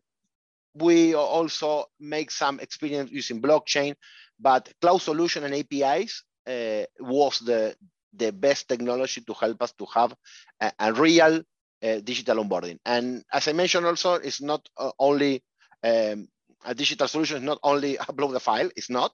we 0.75 1.15
also 1.15 1.85
make 2.01 2.31
some 2.31 2.61
experience 2.61 3.11
using 3.11 3.41
blockchain, 3.41 3.95
but 4.41 4.73
cloud 4.81 4.99
solution 4.99 5.45
and 5.45 5.55
APIs 5.55 6.23
uh, 6.47 6.85
was 7.01 7.41
the, 7.41 7.75
the 8.15 8.33
best 8.33 8.69
technology 8.69 9.21
to 9.21 9.35
help 9.35 9.63
us 9.63 9.73
to 9.73 9.87
have 9.95 10.15
a, 10.61 10.73
a 10.79 10.93
real 10.93 11.43
uh, 11.83 12.01
digital 12.01 12.45
onboarding. 12.45 12.79
And 12.85 13.23
as 13.33 13.49
I 13.49 13.53
mentioned 13.53 13.87
also, 13.87 14.15
it's 14.15 14.41
not 14.41 14.69
uh, 14.77 14.91
only 14.99 15.43
um, 15.83 16.29
a 16.65 16.75
digital 16.75 17.09
solution 17.09 17.37
it's 17.39 17.47
not 17.47 17.59
only 17.63 17.97
upload 18.09 18.33
the 18.33 18.41
file, 18.41 18.71
it's 18.77 18.91
not. 18.91 19.13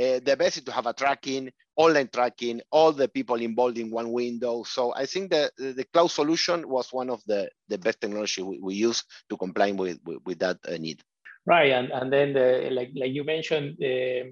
Uh, 0.00 0.20
the 0.24 0.36
best 0.38 0.58
is 0.58 0.64
to 0.64 0.72
have 0.72 0.86
a 0.86 0.92
tracking, 0.92 1.50
online 1.76 2.08
tracking, 2.12 2.60
all 2.70 2.92
the 2.92 3.08
people 3.08 3.36
involved 3.36 3.76
in 3.76 3.90
one 3.90 4.12
window. 4.12 4.62
So 4.62 4.94
I 4.94 5.06
think 5.06 5.30
that 5.30 5.52
the 5.56 5.84
cloud 5.92 6.10
solution 6.10 6.68
was 6.68 6.92
one 6.92 7.10
of 7.10 7.22
the, 7.26 7.50
the 7.68 7.78
best 7.78 8.00
technology 8.00 8.42
we, 8.42 8.58
we 8.60 8.74
use 8.74 9.02
to 9.28 9.36
comply 9.36 9.72
with, 9.72 9.98
with, 10.04 10.18
with 10.24 10.38
that 10.38 10.58
uh, 10.68 10.76
need. 10.76 11.02
Right, 11.46 11.72
and, 11.72 11.90
and 11.90 12.12
then 12.12 12.34
the, 12.34 12.68
like 12.70 12.90
like 12.94 13.12
you 13.12 13.24
mentioned 13.24 13.82
uh, 13.82 14.28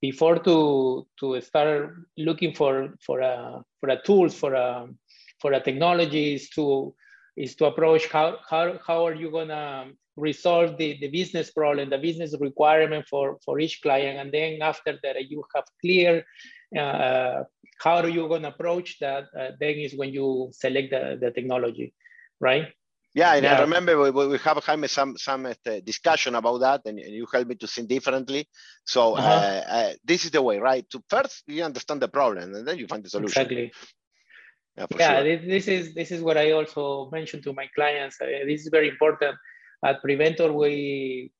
before 0.00 0.38
to 0.38 1.04
to 1.18 1.40
start 1.40 1.94
looking 2.16 2.54
for 2.54 2.94
for 3.04 3.20
a 3.20 3.60
for 3.80 3.88
a 3.88 4.00
tools 4.00 4.34
for 4.34 4.54
a 4.54 4.86
for 5.40 5.52
a 5.52 5.60
technologies 5.60 6.48
to 6.50 6.94
is 7.36 7.56
to 7.56 7.66
approach 7.66 8.06
how, 8.08 8.38
how, 8.48 8.78
how 8.86 9.06
are 9.06 9.14
you 9.14 9.30
gonna 9.30 9.90
resolve 10.16 10.78
the, 10.78 10.96
the 11.00 11.08
business 11.08 11.50
problem, 11.50 11.90
the 11.90 11.98
business 11.98 12.34
requirement 12.38 13.06
for, 13.08 13.38
for 13.44 13.58
each 13.58 13.82
client. 13.82 14.18
And 14.18 14.32
then 14.32 14.62
after 14.62 14.98
that, 15.02 15.30
you 15.30 15.44
have 15.54 15.64
clear 15.80 16.24
uh, 16.78 17.44
how 17.82 17.96
are 17.96 18.08
you 18.08 18.28
gonna 18.28 18.48
approach 18.48 18.98
that, 19.00 19.24
uh, 19.38 19.50
then 19.58 19.74
is 19.74 19.94
when 19.94 20.12
you 20.12 20.50
select 20.52 20.90
the, 20.90 21.18
the 21.20 21.30
technology, 21.30 21.92
right? 22.40 22.68
Yeah, 23.14 23.34
and 23.34 23.44
yeah. 23.44 23.58
I 23.58 23.60
remember 23.60 24.10
we, 24.10 24.26
we 24.26 24.38
have 24.38 24.58
Jaime 24.64 24.88
some 24.88 25.16
some 25.16 25.46
uh, 25.46 25.54
discussion 25.84 26.34
about 26.34 26.58
that, 26.58 26.80
and, 26.84 26.98
and, 26.98 27.14
you 27.14 27.26
helped 27.32 27.48
me 27.48 27.54
to 27.54 27.68
think 27.68 27.88
differently. 27.88 28.48
So 28.84 29.14
uh-huh. 29.14 29.28
uh, 29.28 29.72
uh, 29.72 29.92
this 30.04 30.24
is 30.24 30.32
the 30.32 30.42
way, 30.42 30.58
right? 30.58 30.84
To 30.90 31.00
first 31.08 31.44
you 31.46 31.62
understand 31.62 32.02
the 32.02 32.08
problem, 32.08 32.54
and 32.54 32.66
then 32.66 32.76
you 32.76 32.88
find 32.88 33.04
the 33.04 33.10
solution. 33.10 33.42
Exactly. 33.42 33.72
Yeah, 34.76 34.86
yeah 34.98 35.22
sure. 35.22 35.38
this 35.38 35.68
is 35.68 35.94
this 35.94 36.10
is 36.10 36.20
what 36.20 36.36
I 36.36 36.52
also 36.52 37.08
mentioned 37.12 37.44
to 37.44 37.52
my 37.52 37.68
clients. 37.74 38.20
Uh, 38.20 38.26
this 38.46 38.62
is 38.62 38.68
very 38.68 38.88
important. 38.88 39.36
At 39.84 40.02
Preventor, 40.02 40.52
we 40.52 41.30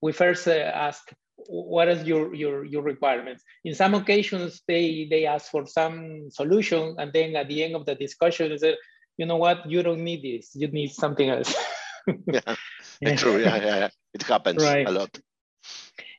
we 0.00 0.12
first 0.12 0.46
uh, 0.46 0.70
ask 0.74 1.02
what 1.48 1.88
is 1.88 2.04
your 2.04 2.34
your 2.34 2.64
your 2.64 2.82
requirements. 2.82 3.42
In 3.64 3.74
some 3.74 3.94
occasions, 3.94 4.62
they 4.68 5.06
they 5.10 5.26
ask 5.26 5.50
for 5.50 5.66
some 5.66 6.30
solution, 6.30 6.94
and 6.98 7.12
then 7.12 7.34
at 7.36 7.48
the 7.48 7.64
end 7.64 7.74
of 7.74 7.86
the 7.86 7.94
discussion, 7.94 8.50
they 8.50 8.58
say, 8.58 8.76
you 9.16 9.26
know 9.26 9.36
what, 9.36 9.68
you 9.68 9.82
don't 9.82 10.04
need 10.04 10.22
this. 10.22 10.54
You 10.54 10.68
need 10.68 10.92
something 10.92 11.30
else. 11.30 11.54
yeah, 12.26 12.54
it's 13.00 13.22
true. 13.22 13.38
Yeah, 13.38 13.56
yeah, 13.56 13.76
yeah. 13.78 13.88
It 14.14 14.22
happens 14.22 14.62
right. 14.62 14.86
a 14.86 14.90
lot. 14.90 15.18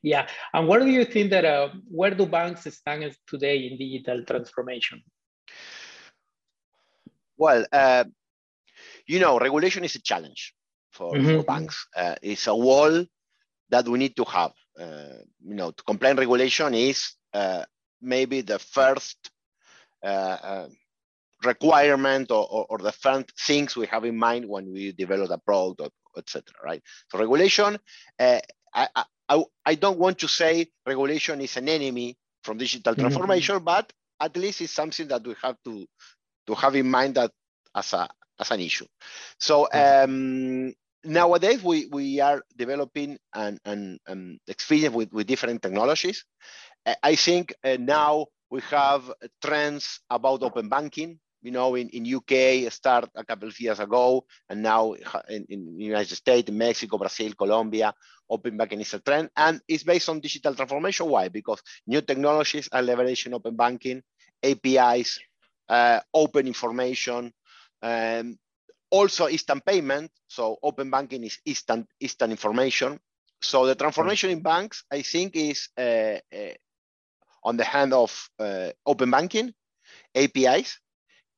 Yeah, 0.04 0.28
and 0.54 0.68
where 0.68 0.80
do 0.80 0.88
you 0.88 1.06
think 1.06 1.32
that 1.32 1.46
uh, 1.46 1.70
where 1.90 2.12
do 2.12 2.26
banks 2.26 2.72
stand 2.74 3.16
today 3.26 3.68
in 3.68 3.78
digital 3.78 4.24
transformation? 4.24 5.02
Well, 7.38 7.66
uh, 7.72 8.06
you 9.06 9.20
know, 9.20 9.40
regulation 9.40 9.84
is 9.84 9.96
a 9.96 10.02
challenge 10.02 10.54
for, 10.92 11.14
mm-hmm. 11.14 11.38
for 11.38 11.44
banks. 11.44 11.88
Uh, 11.96 12.16
it's 12.22 12.48
a 12.48 12.56
wall 12.56 13.06
that 13.70 13.88
we 13.88 14.00
need 14.00 14.16
to 14.18 14.24
have. 14.26 14.52
Uh, 14.80 15.24
you 15.44 15.56
know, 15.56 15.72
to 15.72 15.84
comply 15.84 16.12
regulation 16.12 16.74
is 16.74 17.14
uh, 17.34 17.64
maybe 18.02 18.42
the 18.42 18.60
first 18.60 19.32
uh, 20.04 20.08
uh, 20.08 20.68
requirement 21.44 22.32
or, 22.32 22.48
or, 22.50 22.66
or, 22.70 22.78
the 22.78 22.92
first 22.92 23.32
things 23.46 23.76
we 23.76 23.88
have 23.88 24.06
in 24.06 24.18
mind 24.18 24.48
when 24.48 24.72
we 24.72 24.92
develop 24.92 25.32
a 25.32 25.38
product, 25.40 25.96
etc. 26.16 26.44
Right? 26.64 26.82
So 27.10 27.18
regulation. 27.18 27.78
I, 28.20 28.42
I, 29.30 29.44
I 29.66 29.76
don't 29.76 29.98
want 29.98 30.20
to 30.20 30.28
say 30.28 30.68
regulation 30.86 31.42
is 31.42 31.58
an 31.58 31.70
enemy 31.70 32.18
from 32.44 32.58
digital 32.58 32.94
mm-hmm. 32.94 33.02
transformation, 33.02 33.56
mm-hmm. 33.56 33.66
but 33.66 33.92
at 34.20 34.38
least 34.38 34.62
it's 34.62 34.74
something 34.74 35.08
that 35.08 35.26
we 35.26 35.36
have 35.42 35.58
to 35.66 35.86
to 36.48 36.56
have 36.56 36.76
in 36.76 36.90
mind 36.90 37.16
that 37.16 37.32
as 37.76 37.94
a 37.94 38.08
as 38.40 38.52
an 38.52 38.60
issue. 38.60 38.86
So 39.40 39.68
um, 39.74 40.74
nowadays 41.04 41.64
we, 41.64 41.88
we 41.92 42.20
are 42.20 42.44
developing 42.56 43.18
an, 43.34 43.60
an, 43.66 44.00
an 44.08 44.40
experience 44.48 44.94
with, 44.94 45.12
with 45.12 45.28
different 45.28 45.62
technologies. 45.62 46.26
I 47.04 47.16
think 47.16 47.54
uh, 47.64 47.78
now 47.80 48.28
we 48.50 48.62
have 48.70 49.12
trends 49.42 50.00
about 50.10 50.44
open 50.44 50.70
banking. 50.70 51.20
You 51.44 51.52
know, 51.52 51.76
in, 51.76 51.88
in 51.90 52.16
UK, 52.16 52.72
start 52.72 53.10
a 53.16 53.24
couple 53.24 53.48
of 53.48 53.60
years 53.60 53.80
ago, 53.80 54.26
and 54.50 54.64
now 54.64 54.94
in, 55.30 55.46
in 55.50 55.80
United 55.80 56.16
States, 56.16 56.50
Mexico, 56.52 56.98
Brazil, 56.98 57.32
Colombia, 57.38 57.94
open 58.30 58.58
banking 58.58 58.82
is 58.82 58.94
a 58.96 59.00
trend, 59.00 59.30
and 59.38 59.62
it's 59.68 59.84
based 59.84 60.10
on 60.10 60.20
digital 60.20 60.56
transformation. 60.56 61.08
Why? 61.08 61.30
Because 61.30 61.62
new 61.86 62.02
technologies 62.02 62.68
are 62.72 62.82
leveraging 62.82 63.34
open 63.34 63.56
banking, 63.56 64.02
APIs, 64.44 65.20
uh, 65.70 66.00
open 66.14 66.48
information, 66.48 67.34
um, 67.82 68.38
also 68.90 69.28
instant 69.28 69.66
payment. 69.66 70.12
So 70.28 70.58
open 70.64 70.90
banking 70.90 71.24
is 71.24 71.40
instant, 71.46 71.88
instant 72.00 72.32
information. 72.32 73.00
So 73.42 73.66
the 73.66 73.76
transformation 73.76 74.30
in 74.32 74.42
banks, 74.42 74.84
I 74.92 75.02
think, 75.02 75.36
is 75.36 75.70
uh, 75.78 76.20
uh, 76.34 76.56
on 77.44 77.58
the 77.58 77.64
hand 77.64 77.94
of 77.94 78.30
uh, 78.40 78.72
open 78.86 79.12
banking, 79.12 79.54
APIs, 80.16 80.80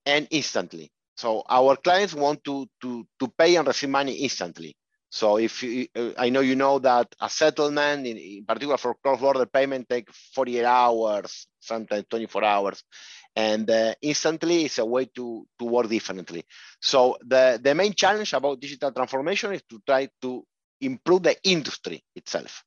and 0.05 0.27
instantly. 0.31 0.91
So 1.17 1.43
our 1.49 1.75
clients 1.75 2.13
want 2.13 2.43
to, 2.45 2.65
to, 2.81 3.05
to 3.19 3.27
pay 3.37 3.57
and 3.57 3.67
receive 3.67 3.89
money 3.89 4.13
instantly. 4.13 4.75
So 5.11 5.37
if 5.37 5.63
you, 5.63 5.87
uh, 5.95 6.11
I 6.17 6.29
know 6.29 6.39
you 6.39 6.55
know 6.55 6.79
that 6.79 7.13
a 7.19 7.29
settlement, 7.29 8.05
in, 8.05 8.17
in 8.17 8.45
particular 8.45 8.77
for 8.77 8.95
cross-border 9.03 9.45
payment, 9.47 9.89
take 9.89 10.11
48 10.35 10.63
hours, 10.63 11.47
sometimes 11.59 12.05
24 12.09 12.43
hours, 12.43 12.83
and 13.39 13.69
uh, 13.69 13.93
instantly 14.01 14.65
it's 14.65 14.79
a 14.79 14.85
way 14.85 15.05
to, 15.05 15.47
to 15.57 15.65
work 15.65 15.87
differently. 15.87 16.43
So 16.81 17.17
the, 17.25 17.59
the 17.61 17.73
main 17.73 17.93
challenge 17.93 18.33
about 18.33 18.59
digital 18.59 18.91
transformation 18.91 19.53
is 19.53 19.63
to 19.69 19.81
try 19.85 20.09
to 20.23 20.43
improve 20.81 21.23
the 21.23 21.35
industry 21.43 22.03
itself, 22.15 22.63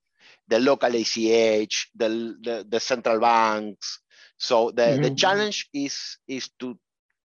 the 0.49 0.59
local 0.61 0.95
ACH, 0.95 1.91
the, 1.95 2.09
the, 2.47 2.67
the 2.69 2.81
central 2.81 3.21
banks. 3.21 4.01
So 4.39 4.71
the, 4.71 4.83
mm-hmm. 4.83 5.03
the 5.03 5.15
challenge 5.15 5.69
is, 5.75 6.19
is 6.27 6.49
to, 6.61 6.79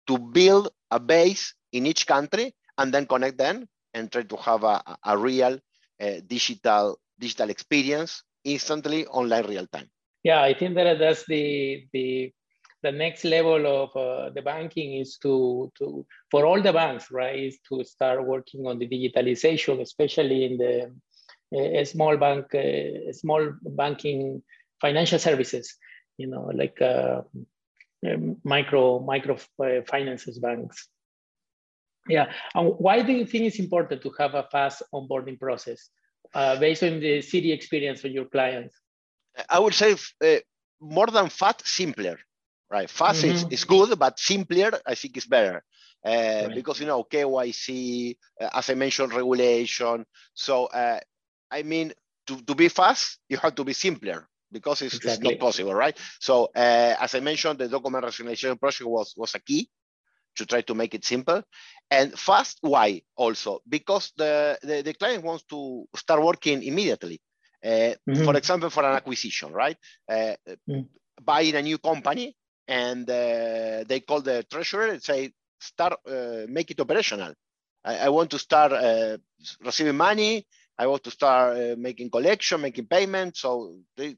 to 0.08 0.18
build 0.18 0.70
a 0.92 1.00
base 1.00 1.54
in 1.72 1.86
each 1.86 2.06
country 2.06 2.54
and 2.78 2.94
then 2.94 3.06
connect 3.06 3.38
them 3.38 3.66
and 3.94 4.12
try 4.12 4.24
to 4.24 4.36
have 4.38 4.64
a, 4.64 4.82
a 5.06 5.18
real 5.18 5.60
uh, 6.02 6.12
digital 6.26 6.98
digital 7.20 7.50
experience 7.50 8.24
instantly 8.46 9.06
online 9.08 9.46
real 9.46 9.68
time 9.68 9.90
yeah 10.24 10.42
i 10.42 10.54
think 10.54 10.74
that 10.76 10.98
that's 10.98 11.26
the 11.26 11.84
the 11.92 12.32
the 12.82 12.92
next 12.92 13.24
level 13.26 13.66
of 13.66 13.90
uh, 13.96 14.30
the 14.30 14.42
banking 14.42 14.94
is 14.94 15.18
to 15.18 15.72
to 15.78 16.06
for 16.32 16.46
all 16.46 16.62
the 16.62 16.74
banks 16.74 17.12
right 17.12 17.40
is 17.40 17.60
to 17.68 17.84
start 17.84 18.26
working 18.26 18.66
on 18.68 18.80
the 18.80 18.88
digitalization 18.88 19.82
especially 19.82 20.46
in 20.46 20.58
the 20.58 20.74
uh, 21.58 21.84
small 21.86 22.18
bank 22.18 22.54
uh, 22.56 23.12
small 23.12 23.52
banking 23.62 24.42
financial 24.82 25.20
services 25.20 25.76
you 26.18 26.28
know 26.28 26.52
like 26.54 26.82
uh, 26.82 27.22
um, 28.08 28.38
micro 28.44 29.00
micro 29.00 29.38
uh, 29.64 29.82
finances 29.88 30.40
banks 30.40 30.90
yeah. 32.10 32.32
And 32.56 32.74
why 32.78 33.02
do 33.02 33.14
you 33.14 33.26
think 33.26 33.46
it's 33.46 33.60
important 33.60 34.02
to 34.02 34.12
have 34.18 34.34
a 34.34 34.44
fast 34.52 34.82
onboarding 34.94 35.40
process 35.40 35.90
uh, 36.34 36.60
based 36.60 36.84
on 36.84 37.00
the 37.00 37.20
Citi 37.20 37.54
experience 37.54 38.04
of 38.04 38.12
your 38.12 38.26
clients? 38.26 38.76
I 39.50 39.60
would 39.60 39.74
say 39.74 39.96
more 40.82 41.08
than 41.08 41.30
fast, 41.30 41.68
simpler. 41.68 42.18
Right. 42.72 42.90
Fast 42.90 43.24
mm-hmm. 43.24 43.36
is, 43.36 43.46
is 43.50 43.64
good, 43.64 43.98
but 43.98 44.20
simpler, 44.20 44.72
I 44.86 44.96
think, 44.96 45.18
is 45.18 45.26
better. 45.26 45.64
Uh, 46.06 46.10
right. 46.46 46.56
Because, 46.56 46.80
you 46.80 46.86
know, 46.86 47.04
KYC, 47.04 48.16
uh, 48.40 48.50
as 48.54 48.70
I 48.70 48.76
mentioned, 48.76 49.14
regulation. 49.14 50.06
So, 50.34 50.66
uh, 50.68 51.00
I 51.52 51.64
mean, 51.64 51.94
to, 52.28 52.42
to 52.42 52.56
be 52.56 52.70
fast, 52.70 53.20
you 53.28 53.38
have 53.38 53.56
to 53.56 53.64
be 53.64 53.74
simpler 53.74 54.28
because 54.52 54.82
it's, 54.82 54.96
exactly. 54.96 55.34
it's 55.34 55.42
not 55.42 55.48
possible, 55.48 55.74
right? 55.74 55.98
So, 56.20 56.50
uh, 56.56 56.96
as 57.00 57.16
I 57.16 57.20
mentioned, 57.20 57.60
the 57.60 57.68
document 57.68 58.04
rationalization 58.04 58.58
project 58.58 58.88
was, 58.88 59.14
was 59.18 59.34
a 59.36 59.40
key 59.40 59.70
to 60.36 60.46
try 60.46 60.62
to 60.62 60.74
make 60.74 60.94
it 60.94 61.04
simple. 61.04 61.42
And 61.90 62.18
fast, 62.18 62.60
why 62.62 63.02
also? 63.16 63.62
Because 63.68 64.14
the, 64.16 64.58
the, 64.62 64.82
the 64.84 64.94
client 64.94 65.24
wants 65.24 65.44
to 65.50 65.86
start 65.96 66.24
working 66.24 66.64
immediately. 66.64 67.20
Uh, 67.64 67.68
mm-hmm. 68.08 68.24
For 68.24 68.38
example, 68.38 68.70
for 68.70 68.86
an 68.86 68.96
acquisition, 68.96 69.52
right? 69.52 69.76
Uh, 70.10 70.36
mm. 70.70 70.88
Buying 71.22 71.56
a 71.56 71.62
new 71.62 71.78
company 71.78 72.36
and 72.70 73.10
uh, 73.10 73.84
they 73.88 74.00
call 74.08 74.22
the 74.22 74.44
treasurer 74.44 74.88
and 74.88 75.02
say, 75.02 75.32
start, 75.60 75.94
uh, 76.08 76.46
make 76.48 76.70
it 76.70 76.80
operational. 76.80 77.34
I, 77.84 77.98
I 77.98 78.10
want 78.10 78.30
to 78.30 78.40
start 78.40 78.72
uh, 78.72 79.18
receiving 79.66 79.98
money. 79.98 80.46
I 80.78 80.86
want 80.86 81.04
to 81.06 81.12
start 81.12 81.58
uh, 81.58 81.76
making 81.78 82.12
collection, 82.12 82.62
making 82.62 82.86
payments. 82.86 83.42
So 83.42 83.80
they, 83.98 84.16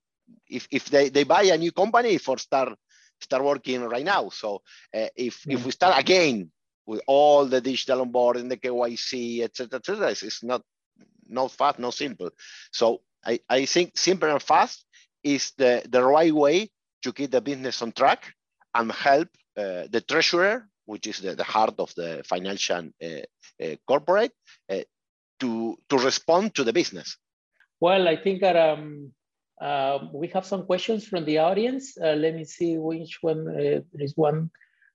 if, 0.50 0.67
if 0.70 0.89
they, 0.89 1.08
they 1.08 1.24
buy 1.24 1.43
a 1.43 1.58
new 1.58 1.72
company 1.72 2.17
for 2.17 2.38
start 2.38 2.77
start 3.22 3.43
working 3.43 3.84
right 3.84 4.03
now. 4.03 4.29
So 4.29 4.62
uh, 4.93 5.08
if 5.15 5.46
if 5.48 5.63
we 5.63 5.72
start 5.72 6.00
again 6.00 6.51
with 6.88 7.01
all 7.08 7.46
the 7.46 7.62
digital 7.62 8.05
onboarding, 8.05 8.50
the 8.50 8.58
KYC, 8.58 9.43
etc., 9.43 9.77
etc., 9.77 10.10
it's, 10.10 10.24
it's 10.24 10.43
not 10.43 10.63
not 11.27 11.51
fast, 11.51 11.79
not 11.79 11.93
simple. 11.93 12.31
So 12.72 13.01
I, 13.24 13.39
I 13.48 13.65
think 13.65 13.98
simple 13.98 14.29
and 14.29 14.41
fast 14.41 14.84
is 15.24 15.53
the, 15.58 15.84
the 15.88 16.03
right 16.03 16.34
way 16.34 16.72
to 17.03 17.13
keep 17.13 17.31
the 17.31 17.41
business 17.41 17.81
on 17.81 17.91
track 17.91 18.34
and 18.74 18.92
help 18.92 19.30
uh, 19.58 19.84
the 19.90 20.04
treasurer, 20.08 20.68
which 20.86 21.08
is 21.08 21.20
the, 21.20 21.36
the 21.36 21.44
heart 21.44 21.75
of 21.80 21.94
the 21.96 22.24
financial 22.25 22.90
uh, 23.04 23.08
uh, 23.63 23.75
corporate, 23.88 24.34
to, 25.40 25.78
to 25.90 25.98
respond 25.98 26.54
to 26.56 26.63
the 26.63 26.72
business. 26.72 27.18
Well, 27.80 28.08
I 28.08 28.16
think 28.16 28.42
that 28.42 28.56
um, 28.56 29.12
uh, 29.60 30.08
we 30.13 30.28
have 30.30 30.46
some 30.46 30.66
questions 30.66 31.08
from 31.08 31.25
the 31.25 31.40
audience. 31.40 31.98
Uh, 31.98 32.13
let 32.13 32.36
me 32.36 32.46
see 32.46 32.78
which 32.78 33.18
one. 33.22 33.48
Uh, 33.48 33.82
there 33.92 34.06
is 34.06 34.13
one. 34.16 34.51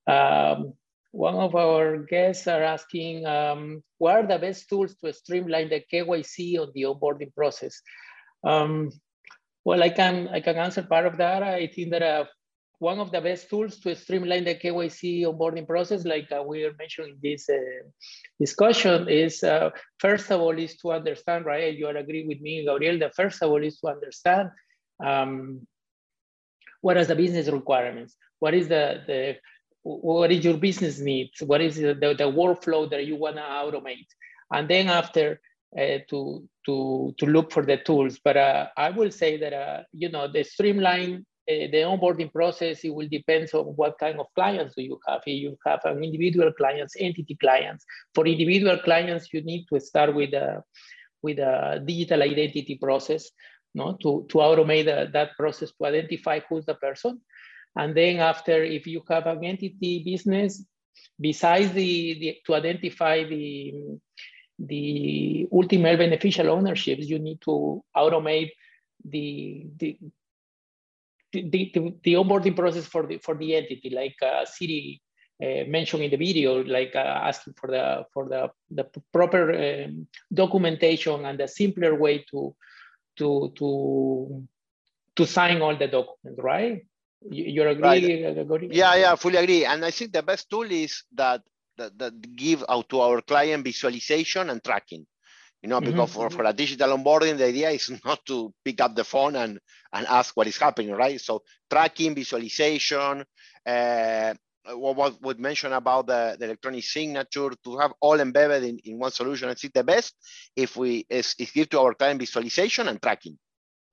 Um, 0.07 0.75
one 1.11 1.35
of 1.37 1.55
our 1.55 1.99
guests 1.99 2.47
are 2.47 2.63
asking, 2.63 3.25
um, 3.27 3.83
what 3.99 4.17
are 4.17 4.27
the 4.27 4.39
best 4.39 4.69
tools 4.69 4.95
to 4.97 5.13
streamline 5.13 5.71
the 5.71 5.83
KYC 5.93 6.61
on 6.61 6.71
the 6.75 6.83
onboarding 6.83 7.35
process? 7.35 7.81
Um, 8.45 8.91
well, 9.65 9.83
I 9.83 9.89
can 9.89 10.29
I 10.29 10.41
can 10.41 10.57
answer 10.57 10.83
part 10.83 11.07
of 11.07 11.17
that. 11.17 11.43
I 11.43 11.67
think 11.67 11.91
that 11.91 12.29
one 12.79 12.99
of 13.01 13.11
the 13.11 13.21
best 13.21 13.49
tools 13.49 13.79
to 13.81 13.95
streamline 13.95 14.45
the 14.45 14.55
KYC 14.55 15.23
onboarding 15.23 15.67
process, 15.67 16.05
like 16.05 16.31
uh, 16.31 16.43
we 16.43 16.65
are 16.65 16.75
mentioning 16.79 17.17
this 17.23 17.49
uh, 17.49 17.57
discussion, 18.39 19.09
is 19.09 19.43
uh, 19.43 19.71
first 19.99 20.31
of 20.31 20.41
all 20.41 20.59
is 20.59 20.77
to 20.79 20.93
understand, 20.93 21.47
right? 21.47 21.75
You 21.75 21.87
are 21.87 21.97
agree 21.97 22.27
with 22.27 22.41
me, 22.41 22.65
Gabriel. 22.65 22.99
The 22.99 23.11
first 23.11 23.43
of 23.43 23.51
all 23.51 23.63
is 23.63 23.79
to 23.81 23.89
understand 23.89 24.51
um, 25.03 25.67
are 26.83 27.05
the 27.05 27.17
business 27.17 27.49
requirements, 27.49 28.17
what 28.39 28.55
is 28.55 28.69
the 28.69 29.03
the 29.07 29.37
what 29.83 30.33
is 30.33 30.45
your 30.45 30.57
business 30.57 30.99
needs, 30.99 31.41
what 31.41 31.61
is 31.61 31.77
the, 31.77 31.95
the, 31.95 32.15
the 32.15 32.25
workflow 32.25 32.91
that 32.91 33.07
you 33.07 33.17
wanna 33.17 33.41
automate, 33.43 34.09
and 34.53 34.69
then 34.69 34.89
after 34.89 35.41
uh, 35.79 35.99
to 36.09 36.47
to 36.67 37.15
to 37.19 37.27
look 37.27 37.53
for 37.53 37.65
the 37.65 37.77
tools. 37.79 38.19
But 38.23 38.37
uh, 38.37 38.67
I 38.77 38.91
will 38.91 39.11
say 39.11 39.37
that 39.39 39.53
uh, 39.53 39.83
you 39.93 40.09
know 40.11 40.29
the 40.31 40.43
streamline 40.43 41.25
uh, 41.49 41.71
the 41.71 41.85
onboarding 41.87 42.33
process, 42.33 42.85
it 42.85 42.93
will 42.93 43.09
depend 43.09 43.49
on 43.55 43.67
what 43.77 43.99
kind 43.99 44.19
of 44.19 44.27
clients 44.35 44.75
do 44.75 44.83
you 44.83 44.99
have. 45.07 45.23
If 45.27 45.41
you 45.41 45.57
have 45.65 45.81
an 45.85 46.03
individual 46.03 46.53
clients, 46.53 46.97
entity 46.99 47.37
clients. 47.37 47.85
For 48.15 48.27
individual 48.27 48.79
clients, 48.79 49.33
you 49.33 49.43
need 49.43 49.67
to 49.73 49.79
start 49.81 50.15
with 50.15 50.35
a, 50.35 50.65
with 51.23 51.39
a 51.39 51.83
digital 51.85 52.23
identity 52.23 52.77
process 52.77 53.31
no, 53.75 53.97
to, 54.03 54.27
to 54.29 54.39
automate 54.39 54.87
the, 54.87 55.11
that 55.13 55.37
process 55.37 55.71
to 55.73 55.87
identify 55.87 56.41
who's 56.49 56.65
the 56.65 56.75
person. 56.75 57.21
And 57.77 57.95
then 57.95 58.19
after, 58.19 58.65
if 58.65 58.87
you 58.87 59.03
have 59.09 59.27
an 59.27 59.45
entity 59.45 60.03
business, 60.03 60.65
besides 61.21 61.73
the, 61.73 62.19
the 62.19 62.37
to 62.47 62.55
identify 62.55 63.23
the, 63.25 63.75
the 64.59 65.47
ultimate 65.53 65.99
beneficial 65.99 66.49
ownerships, 66.49 67.07
you 67.07 67.19
need 67.19 67.41
to 67.43 67.85
automate 67.95 68.51
the, 69.05 69.67
the, 69.77 69.99
the, 71.43 71.71
the, 71.75 71.95
the 72.03 72.13
onboarding 72.15 72.57
process 72.57 72.87
for 72.87 73.07
the 73.07 73.19
for 73.19 73.35
the 73.35 73.55
entity, 73.55 73.91
like 73.91 74.17
uh, 74.23 74.45
Citi 74.45 75.01
uh, 75.43 75.69
mentioned 75.69 76.03
in 76.03 76.11
the 76.11 76.17
video, 76.17 76.63
like 76.65 76.95
uh, 76.95 76.99
asking 76.99 77.55
for 77.55 77.69
the 77.69 78.05
for 78.13 78.29
the 78.29 78.51
the 78.71 78.85
proper 79.13 79.53
um, 79.53 80.07
documentation 80.33 81.25
and 81.25 81.41
a 81.41 81.49
simpler 81.49 81.95
way 81.95 82.25
to 82.31 82.55
to 83.17 83.53
to 83.57 84.47
to 85.17 85.27
sign 85.27 85.63
all 85.63 85.77
the 85.77 85.89
documents, 85.89 86.43
right? 86.43 86.83
You, 87.29 87.63
are 87.63 87.69
agree? 87.69 87.83
Right. 87.83 88.71
Yeah, 88.71 88.95
yeah, 88.95 89.15
fully 89.17 89.37
agree. 89.37 89.65
And 89.65 89.85
I 89.85 89.91
think 89.91 90.13
the 90.13 90.23
best 90.23 90.49
tool 90.51 90.71
is 90.71 91.03
that 91.15 91.43
that, 91.79 91.99
that 91.99 92.37
give 92.37 92.65
out 92.69 92.89
to 92.91 93.01
our 93.01 93.21
client 93.21 93.65
visualization 93.65 94.51
and 94.51 94.63
tracking 94.63 95.07
you 95.63 95.69
know, 95.69 95.81
because 95.81 96.11
mm-hmm. 96.11 96.29
for, 96.29 96.31
for 96.31 96.45
a 96.45 96.53
digital 96.53 96.97
onboarding, 96.97 97.37
the 97.37 97.47
idea 97.47 97.71
is 97.71 97.91
not 98.05 98.25
to 98.27 98.53
pick 98.65 98.81
up 98.81 98.95
the 98.95 99.05
phone 99.05 99.37
and, 99.37 99.59
and 99.93 100.07
ask 100.07 100.37
what 100.37 100.47
is 100.47 100.59
happening, 100.59 100.93
right? 100.93 101.21
So 101.21 101.43
tracking, 101.71 102.15
visualization, 102.15 103.25
uh, 103.65 104.35
what 104.75 105.21
was 105.23 105.39
mentioned 105.39 105.75
about 105.75 106.07
the, 106.07 106.37
the, 106.39 106.47
electronic 106.47 106.85
signature 106.85 107.51
to 107.65 107.79
have 107.79 107.93
all 108.01 108.21
embedded 108.21 108.65
in, 108.65 108.79
in 108.85 108.99
one 108.99 109.13
solution. 109.13 109.49
I 109.49 109.55
think 109.55 109.75
the 109.75 109.85
best 109.85 110.15
if 110.55 110.77
we 110.77 111.07
is, 111.09 111.35
is 111.39 111.51
give 111.51 111.69
to 111.71 111.81
our 111.81 111.95
client 111.95 112.21
visualization 112.21 112.89
and 112.89 113.01
tracking 113.01 113.39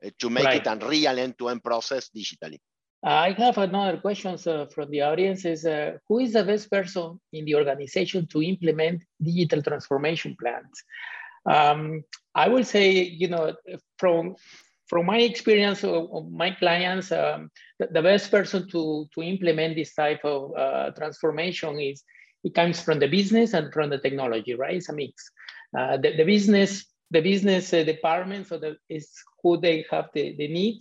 uh, 0.03 0.09
to 0.19 0.29
make 0.29 0.45
right. 0.45 0.65
it 0.65 0.83
a 0.83 0.87
real 0.87 1.19
end-to-end 1.19 1.63
process 1.63 2.09
digitally. 2.15 2.59
I 3.05 3.31
have 3.33 3.57
another 3.57 3.97
question 3.97 4.37
uh, 4.47 4.65
from 4.67 4.89
the 4.89 5.01
audience 5.01 5.43
is 5.43 5.65
uh, 5.65 5.97
who 6.07 6.19
is 6.19 6.33
the 6.33 6.43
best 6.43 6.71
person 6.71 7.19
in 7.33 7.43
the 7.43 7.55
organization 7.55 8.27
to 8.27 8.41
implement 8.41 9.03
digital 9.21 9.61
transformation 9.61 10.37
plans? 10.39 10.83
Um, 11.45 12.03
I 12.35 12.47
will 12.47 12.63
say, 12.63 12.91
you 12.91 13.27
know, 13.27 13.55
from 13.97 14.35
from 14.87 15.05
my 15.05 15.19
experience 15.19 15.83
of, 15.83 16.09
of 16.11 16.31
my 16.31 16.51
clients, 16.51 17.11
um, 17.11 17.49
the, 17.79 17.87
the, 17.87 18.01
best 18.01 18.29
person 18.29 18.69
to 18.69 19.07
to 19.13 19.21
implement 19.21 19.75
this 19.75 19.93
type 19.93 20.23
of 20.23 20.55
uh, 20.55 20.91
transformation 20.91 21.79
is 21.79 22.03
it 22.43 22.53
comes 22.53 22.81
from 22.81 22.99
the 22.99 23.07
business 23.07 23.53
and 23.53 23.73
from 23.73 23.89
the 23.89 23.97
technology, 23.97 24.53
right? 24.53 24.75
It's 24.75 24.89
a 24.89 24.93
mix. 24.93 25.31
Uh, 25.77 25.97
the, 25.97 26.15
the 26.17 26.23
business 26.23 26.85
the 27.13 27.21
business 27.21 27.73
uh, 27.73 27.83
department 27.83 28.47
so 28.47 28.59
is 28.89 29.09
who 29.41 29.59
they 29.59 29.85
have 29.89 30.09
the, 30.13 30.35
the 30.37 30.47
need 30.47 30.79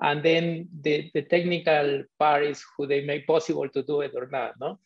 and 0.00 0.22
then 0.22 0.68
the, 0.82 1.10
the 1.14 1.22
technical 1.22 2.02
part 2.18 2.44
is 2.44 2.64
who 2.76 2.86
they 2.86 3.04
make 3.04 3.26
possible 3.26 3.68
to 3.68 3.82
do 3.82 4.00
it 4.00 4.12
or 4.14 4.28
not 4.30 4.52
no 4.60 4.78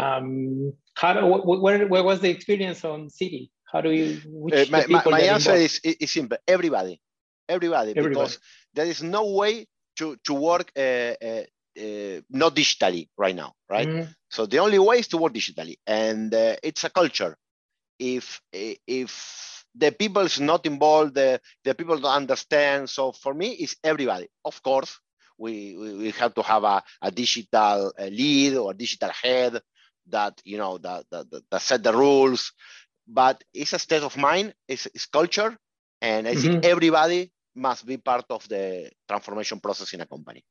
um, 0.00 0.72
how, 0.94 1.38
where, 1.38 1.86
where 1.86 2.02
was 2.02 2.20
the 2.20 2.30
experience 2.30 2.84
on 2.84 3.08
Citi 3.08 3.50
how 3.72 3.80
do 3.80 3.90
you? 3.90 4.20
Uh, 4.52 4.64
my, 4.70 4.86
my, 4.88 5.02
my 5.06 5.20
answer 5.20 5.54
is, 5.54 5.80
is 5.82 6.10
simple. 6.10 6.38
Everybody, 6.46 7.00
everybody, 7.48 7.90
everybody, 7.96 8.10
because 8.10 8.38
there 8.74 8.86
is 8.86 9.02
no 9.02 9.32
way 9.32 9.66
to 9.96 10.16
to 10.24 10.34
work 10.34 10.70
uh, 10.76 10.80
uh, 10.80 12.20
not 12.30 12.54
digitally 12.54 13.08
right 13.16 13.34
now, 13.34 13.54
right? 13.68 13.88
Mm. 13.88 14.14
So 14.30 14.46
the 14.46 14.58
only 14.58 14.78
way 14.78 14.98
is 14.98 15.08
to 15.08 15.16
work 15.16 15.32
digitally, 15.32 15.76
and 15.86 16.34
uh, 16.34 16.56
it's 16.62 16.84
a 16.84 16.90
culture. 16.90 17.36
If 17.98 18.40
if 18.52 19.64
the 19.74 19.92
people 19.92 20.22
is 20.22 20.40
not 20.40 20.66
involved, 20.66 21.14
the, 21.14 21.40
the 21.64 21.74
people 21.74 21.98
don't 21.98 22.14
understand. 22.14 22.90
So 22.90 23.12
for 23.12 23.32
me, 23.34 23.52
it's 23.52 23.76
everybody. 23.82 24.28
Of 24.44 24.62
course, 24.62 25.00
we, 25.38 25.76
we, 25.76 25.94
we 25.96 26.10
have 26.12 26.34
to 26.34 26.42
have 26.42 26.64
a, 26.64 26.82
a 27.00 27.10
digital 27.10 27.92
lead 27.98 28.56
or 28.56 28.74
digital 28.74 29.10
head 29.10 29.60
that 30.08 30.40
you 30.44 30.58
know 30.58 30.78
that, 30.78 31.04
that, 31.10 31.42
that 31.50 31.62
set 31.62 31.82
the 31.82 31.92
rules 31.92 32.52
but 33.06 33.42
it's 33.52 33.72
a 33.72 33.78
state 33.78 34.02
of 34.02 34.16
mind, 34.16 34.54
it's, 34.68 34.86
it's 34.86 35.06
culture, 35.06 35.56
and 36.00 36.26
I 36.26 36.34
mm-hmm. 36.34 36.40
think 36.40 36.64
everybody 36.64 37.32
must 37.54 37.86
be 37.86 37.96
part 37.96 38.24
of 38.30 38.48
the 38.48 38.90
transformation 39.08 39.60
process 39.60 39.92
in 39.92 40.00
a 40.00 40.06
company. 40.06 40.44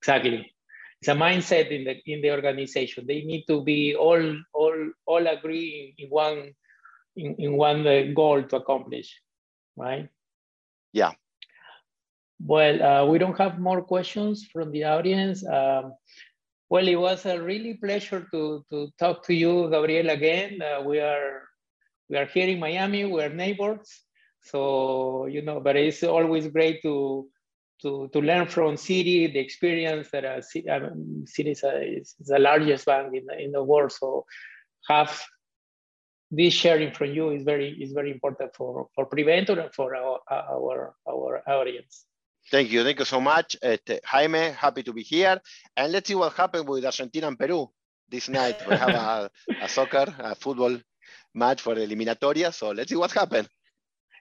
Exactly. 0.00 0.52
It's 1.00 1.08
a 1.08 1.14
mindset 1.14 1.70
in 1.70 1.84
the 1.84 2.00
in 2.06 2.22
the 2.22 2.32
organization. 2.32 3.06
They 3.06 3.22
need 3.22 3.44
to 3.46 3.62
be 3.62 3.94
all 3.94 4.36
all 4.52 4.90
all 5.06 5.26
agree 5.26 5.94
in 5.96 6.08
one 6.08 6.54
in, 7.14 7.36
in 7.38 7.56
one 7.56 7.86
uh, 7.86 8.02
goal 8.14 8.42
to 8.42 8.56
accomplish, 8.56 9.20
right? 9.76 10.08
Yeah. 10.92 11.12
Well, 12.40 12.82
uh, 12.82 13.06
we 13.06 13.18
don't 13.18 13.38
have 13.38 13.58
more 13.58 13.82
questions 13.82 14.46
from 14.52 14.72
the 14.72 14.84
audience. 14.84 15.46
Um, 15.46 15.94
well, 16.70 16.86
it 16.86 16.96
was 16.96 17.24
a 17.26 17.40
really 17.40 17.74
pleasure 17.74 18.26
to, 18.30 18.64
to 18.70 18.88
talk 18.98 19.24
to 19.26 19.34
you, 19.34 19.70
Gabriel, 19.70 20.10
again. 20.10 20.60
Uh, 20.60 20.82
we 20.82 21.00
are 21.00 21.42
we 22.10 22.16
are 22.16 22.26
here 22.26 22.48
in 22.48 22.58
Miami, 22.58 23.04
we're 23.04 23.28
neighbors. 23.28 24.02
So, 24.42 25.26
you 25.26 25.42
know, 25.42 25.60
but 25.60 25.76
it's 25.76 26.02
always 26.02 26.48
great 26.48 26.82
to 26.82 27.28
to, 27.82 28.10
to 28.12 28.20
learn 28.20 28.48
from 28.48 28.74
Citi, 28.74 29.32
the 29.32 29.38
experience 29.38 30.08
that 30.10 30.24
uh, 30.24 30.40
Citi 30.40 31.52
is, 31.52 31.62
is, 31.64 32.14
the 32.18 32.38
largest 32.38 32.86
bank 32.86 33.14
in 33.14 33.24
the, 33.26 33.40
in 33.40 33.52
the 33.52 33.62
world. 33.62 33.92
So 33.92 34.26
have 34.88 35.22
this 36.30 36.54
sharing 36.54 36.92
from 36.92 37.12
you 37.12 37.30
is 37.30 37.44
very 37.44 37.70
is 37.80 37.92
very 37.92 38.10
important 38.10 38.54
for, 38.54 38.88
for 38.94 39.06
Preventor 39.06 39.60
and 39.60 39.72
for 39.72 39.94
our, 39.94 40.18
our, 40.28 40.94
our 41.08 41.42
audience. 41.48 42.04
Thank 42.50 42.70
you. 42.70 42.82
Thank 42.82 42.98
you 42.98 43.04
so 43.04 43.20
much. 43.20 43.56
Este, 43.62 44.00
Jaime, 44.04 44.52
happy 44.52 44.82
to 44.82 44.92
be 44.92 45.02
here. 45.02 45.40
And 45.76 45.92
let's 45.92 46.08
see 46.08 46.14
what 46.14 46.32
happens 46.32 46.64
with 46.64 46.84
Argentina 46.84 47.28
and 47.28 47.38
Peru 47.38 47.68
this 48.08 48.28
night. 48.28 48.56
We 48.66 48.74
have 48.76 48.88
a, 48.88 49.30
a 49.62 49.68
soccer, 49.68 50.06
a 50.18 50.34
football 50.34 50.78
match 51.34 51.60
for 51.60 51.74
eliminatoria. 51.74 52.52
So 52.52 52.70
let's 52.70 52.88
see 52.90 52.96
what 52.96 53.12
happens. 53.12 53.48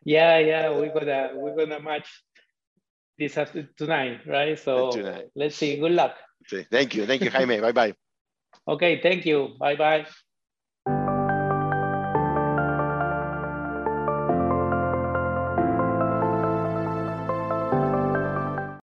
Yeah, 0.04 0.38
yeah, 0.40 0.70
we're 0.70 0.94
gonna 0.94 1.32
we're 1.36 1.56
gonna 1.56 1.80
match 1.80 2.08
this 3.18 3.38
after 3.38 3.68
tonight, 3.78 4.22
right? 4.28 4.58
So 4.58 4.92
tonight. 4.92 5.26
let's 5.36 5.56
see. 5.56 5.80
Good 5.80 5.94
luck. 5.94 6.16
Thank 6.72 6.96
you. 6.96 7.06
Thank 7.06 7.24
you, 7.24 7.30
Jaime. 7.30 7.60
bye 7.60 7.72
bye. 7.72 7.94
Okay, 8.68 9.00
thank 9.02 9.26
you. 9.26 9.56
Bye 9.60 9.76
bye. 9.76 10.06